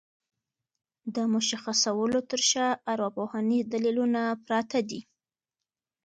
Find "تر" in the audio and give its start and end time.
2.31-2.41